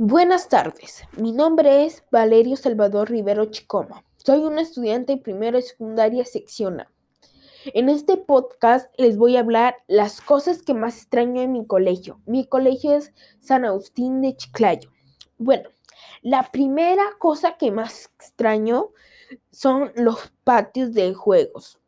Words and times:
Buenas 0.00 0.48
tardes, 0.48 1.02
mi 1.16 1.32
nombre 1.32 1.84
es 1.84 2.04
Valerio 2.12 2.56
Salvador 2.56 3.10
Rivero 3.10 3.46
Chicoma. 3.46 4.04
Soy 4.16 4.38
un 4.44 4.60
estudiante 4.60 5.16
de 5.16 5.20
primera 5.20 5.58
y 5.58 5.62
secundaria 5.62 6.24
sección 6.24 6.78
A. 6.78 6.92
En 7.74 7.88
este 7.88 8.16
podcast 8.16 8.88
les 8.96 9.16
voy 9.16 9.36
a 9.36 9.40
hablar 9.40 9.74
las 9.88 10.20
cosas 10.20 10.62
que 10.62 10.72
más 10.72 10.98
extraño 10.98 11.42
en 11.42 11.50
mi 11.50 11.66
colegio. 11.66 12.20
Mi 12.26 12.46
colegio 12.46 12.94
es 12.94 13.12
San 13.40 13.64
Agustín 13.64 14.20
de 14.20 14.36
Chiclayo. 14.36 14.88
Bueno, 15.36 15.68
la 16.22 16.48
primera 16.52 17.02
cosa 17.18 17.56
que 17.58 17.72
más 17.72 18.12
extraño 18.20 18.90
son 19.50 19.90
los 19.96 20.32
patios 20.44 20.94
de 20.94 21.12
juegos. 21.12 21.80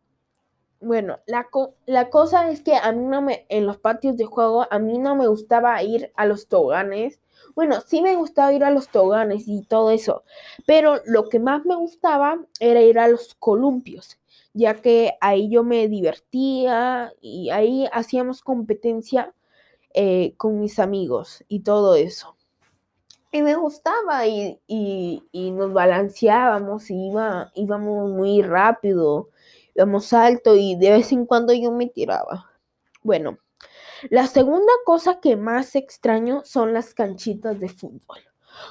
Bueno, 0.81 1.19
la, 1.27 1.47
la 1.87 2.11
cosa 2.11 2.51
es 2.51 2.63
que 2.63 2.75
a 2.75 2.93
mí 2.93 3.05
no 3.05 3.21
me, 3.23 3.47
en 3.49 3.67
los 3.67 3.79
patios 3.79 4.17
de 4.17 4.25
juego, 4.25 4.67
a 4.71 4.79
mí 4.79 4.99
no 4.99 5.15
me 5.15 5.27
gustaba 5.27 5.83
ir 5.83 6.11
a 6.17 6.27
los 6.27 6.49
toganes 6.49 7.21
bueno, 7.55 7.81
sí 7.87 8.01
me 8.03 8.17
gustaba 8.17 8.53
ir 8.53 8.65
a 8.65 8.71
los 8.71 8.89
toganes 8.89 9.49
y 9.49 9.63
todo 9.63 9.91
eso, 9.91 10.25
pero 10.67 11.01
lo 11.07 11.29
que 11.29 11.39
más 11.39 11.65
me 11.65 11.77
gustaba 11.77 12.39
era 12.61 12.81
ir 12.81 12.99
a 12.99 13.09
los 13.09 13.35
columpios, 13.35 14.19
ya 14.53 14.75
que 14.75 15.15
ahí 15.21 15.51
yo 15.51 15.65
me 15.65 15.89
divertía 15.89 17.13
y 17.21 17.51
ahí 17.51 17.87
hacíamos 17.93 18.43
competencia 18.43 19.35
eh, 19.95 20.35
con 20.37 20.61
mis 20.61 20.79
amigos 20.79 21.45
y 21.49 21.61
todo 21.61 21.97
eso. 21.97 22.37
Y 23.33 23.43
me 23.43 23.55
gustaba 23.55 24.27
y, 24.27 25.23
nos 25.35 25.73
balanceábamos 25.73 26.91
y 26.91 27.09
iba, 27.09 27.53
íbamos 27.55 28.11
muy 28.11 28.43
rápido, 28.43 29.29
íbamos 29.75 30.13
alto 30.13 30.57
y 30.57 30.77
de 30.77 30.91
vez 30.91 31.13
en 31.13 31.27
cuando 31.27 31.53
yo 31.53 31.71
me 31.73 31.87
tiraba. 31.87 32.51
Bueno, 33.03 33.39
la 34.09 34.27
segunda 34.27 34.73
cosa 34.85 35.21
que 35.21 35.37
más 35.37 35.77
extraño 35.77 36.43
son 36.45 36.73
las 36.73 36.95
canchitas 36.95 37.61
de 37.61 37.69
fútbol. 37.69 38.19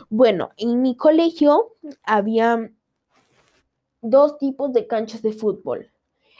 Bueno, 0.10 0.50
en 0.58 0.82
mi 0.82 0.96
colegio 0.96 1.76
había 2.04 2.72
dos 4.02 4.38
tipos 4.38 4.74
de 4.74 4.88
canchas 4.88 5.22
de 5.22 5.34
fútbol. 5.34 5.92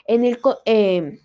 En 0.06 0.24
el, 0.24 0.38
em, 0.64 1.18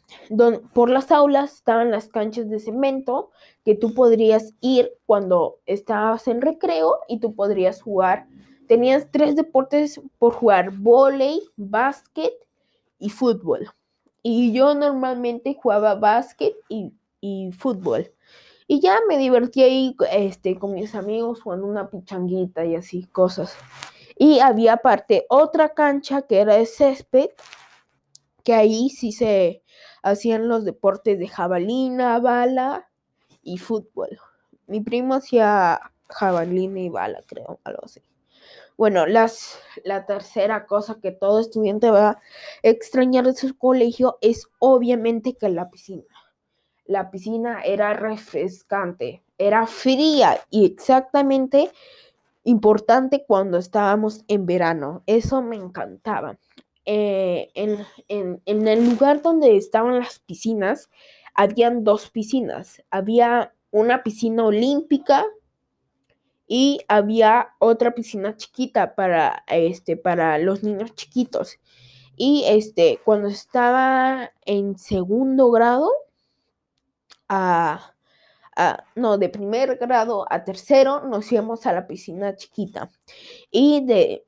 por 0.73 0.89
las 0.89 1.11
aulas 1.11 1.55
estaban 1.55 1.91
las 1.91 2.07
canchas 2.07 2.49
de 2.49 2.59
cemento 2.59 3.31
que 3.63 3.73
tú 3.73 3.93
podrías 3.93 4.53
ir 4.61 4.91
cuando 5.05 5.59
estabas 5.65 6.27
en 6.27 6.41
recreo 6.41 6.99
y 7.07 7.19
tú 7.19 7.33
podrías 7.33 7.81
jugar. 7.81 8.27
Tenías 8.67 9.09
tres 9.11 9.35
deportes 9.35 10.01
por 10.19 10.33
jugar, 10.33 10.71
volei, 10.71 11.41
básquet 11.55 12.33
y 12.99 13.09
fútbol. 13.09 13.69
Y 14.23 14.53
yo 14.53 14.73
normalmente 14.73 15.57
jugaba 15.61 15.95
básquet 15.95 16.55
y 16.69 16.93
y 17.25 17.51
fútbol. 17.51 18.11
Y 18.67 18.79
ya 18.79 18.99
me 19.07 19.17
divertí 19.17 19.63
ahí 19.63 19.95
este, 20.11 20.57
con 20.57 20.73
mis 20.73 20.95
amigos 20.95 21.41
jugando 21.41 21.67
una 21.67 21.89
pichanguita 21.89 22.65
y 22.65 22.75
así 22.75 23.05
cosas. 23.05 23.55
Y 24.17 24.39
había 24.39 24.73
aparte 24.73 25.25
otra 25.29 25.69
cancha 25.69 26.23
que 26.23 26.39
era 26.39 26.55
de 26.55 26.65
césped, 26.65 27.29
que 28.43 28.53
ahí 28.53 28.89
sí 28.89 29.11
se 29.11 29.63
hacían 30.03 30.47
los 30.47 30.65
deportes 30.65 31.19
de 31.19 31.27
jabalina, 31.27 32.19
bala 32.19 32.89
y 33.41 33.57
fútbol. 33.57 34.19
Mi 34.67 34.81
primo 34.81 35.15
hacía 35.15 35.79
jabalina 36.09 36.79
y 36.79 36.89
bala, 36.89 37.21
creo, 37.27 37.59
algo 37.63 37.81
así. 37.85 38.01
Bueno, 38.77 39.05
las, 39.05 39.59
la 39.83 40.05
tercera 40.05 40.65
cosa 40.65 40.99
que 41.01 41.11
todo 41.11 41.39
estudiante 41.39 41.89
va 41.89 42.09
a 42.09 42.19
extrañar 42.61 43.25
de 43.25 43.33
su 43.33 43.57
colegio 43.57 44.17
es 44.21 44.47
obviamente 44.59 45.35
que 45.35 45.49
la 45.49 45.69
piscina 45.69 46.15
la 46.85 47.09
piscina 47.09 47.61
era 47.63 47.93
refrescante, 47.93 49.23
era 49.37 49.67
fría 49.67 50.39
y 50.49 50.65
exactamente 50.65 51.71
importante 52.43 53.25
cuando 53.27 53.57
estábamos 53.57 54.23
en 54.27 54.45
verano. 54.45 55.03
Eso 55.07 55.41
me 55.41 55.55
encantaba. 55.55 56.37
Eh, 56.85 57.49
en, 57.55 58.39
el 58.47 58.89
lugar 58.89 59.23
donde 59.23 59.57
estaban 59.57 59.99
las 59.99 60.19
piscinas, 60.19 60.89
habían 61.33 61.83
dos 61.83 62.11
piscinas. 62.11 62.83
Había 62.91 63.53
una 63.71 64.03
piscina 64.03 64.45
olímpica 64.45 65.25
y 66.47 66.79
había 66.87 67.49
otra 67.59 67.93
piscina 67.95 68.35
chiquita 68.35 68.95
para, 68.95 69.43
este, 69.47 69.97
para 69.97 70.37
los 70.37 70.63
niños 70.63 70.93
chiquitos. 70.95 71.57
Y 72.15 72.43
este, 72.47 72.99
cuando 73.03 73.27
estaba 73.27 74.31
en 74.45 74.77
segundo 74.77 75.51
grado, 75.51 75.91
a, 77.27 77.93
no, 78.95 79.17
de 79.17 79.29
primer 79.29 79.77
grado 79.77 80.25
a 80.29 80.43
tercero 80.43 81.01
nos 81.01 81.31
íbamos 81.31 81.65
a 81.65 81.73
la 81.73 81.87
piscina 81.87 82.35
chiquita. 82.35 82.89
Y 83.51 83.85
de, 83.85 84.25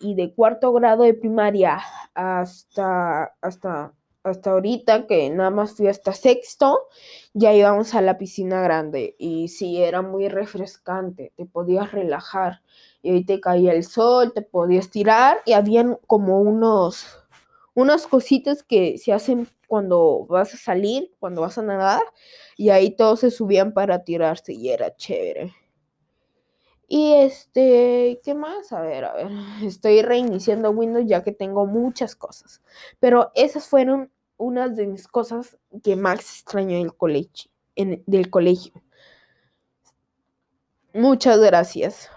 y 0.00 0.14
de 0.14 0.34
cuarto 0.34 0.72
grado 0.72 1.04
de 1.04 1.14
primaria 1.14 1.80
hasta, 2.14 3.34
hasta, 3.40 3.92
hasta 4.30 4.50
ahorita, 4.50 5.06
que 5.06 5.30
nada 5.30 5.50
más 5.50 5.74
fui 5.74 5.88
hasta 5.88 6.12
sexto, 6.12 6.88
ya 7.34 7.54
íbamos 7.54 7.94
a 7.94 8.02
la 8.02 8.18
piscina 8.18 8.60
grande. 8.60 9.14
Y 9.18 9.48
sí, 9.48 9.82
era 9.82 10.02
muy 10.02 10.28
refrescante, 10.28 11.32
te 11.36 11.46
podías 11.46 11.92
relajar. 11.92 12.62
Y 13.02 13.10
ahí 13.10 13.24
te 13.24 13.40
caía 13.40 13.72
el 13.72 13.84
sol, 13.84 14.32
te 14.34 14.42
podías 14.42 14.90
tirar 14.90 15.38
y 15.46 15.52
habían 15.52 15.98
como 16.06 16.40
unos, 16.40 17.06
unas 17.74 18.06
cositas 18.06 18.62
que 18.62 18.98
se 18.98 19.12
hacen 19.12 19.48
cuando 19.68 20.26
vas 20.28 20.54
a 20.54 20.56
salir, 20.56 21.12
cuando 21.18 21.42
vas 21.42 21.58
a 21.58 21.62
nadar, 21.62 22.02
y 22.56 22.70
ahí 22.70 22.96
todos 22.96 23.20
se 23.20 23.30
subían 23.30 23.72
para 23.72 24.04
tirarse 24.04 24.52
y 24.52 24.70
era 24.70 24.94
chévere. 24.96 25.54
Y 26.88 27.14
este, 27.14 28.20
¿qué 28.22 28.34
más? 28.34 28.72
A 28.72 28.80
ver, 28.80 29.04
a 29.04 29.14
ver, 29.14 29.28
estoy 29.64 30.02
reiniciando 30.02 30.70
Windows 30.70 31.06
ya 31.06 31.24
que 31.24 31.32
tengo 31.32 31.66
muchas 31.66 32.14
cosas. 32.14 32.62
Pero 33.00 33.32
esas 33.34 33.66
fueron 33.66 34.10
unas 34.36 34.76
de 34.76 34.86
mis 34.86 35.08
cosas 35.08 35.58
que 35.82 35.96
más 35.96 36.20
extraño 36.20 36.78
del 36.78 36.94
colegio, 36.94 37.50
en, 37.74 38.02
del 38.06 38.30
colegio. 38.30 38.72
Muchas 40.92 41.38
gracias. 41.40 42.10